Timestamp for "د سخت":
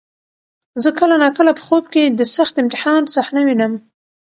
2.07-2.55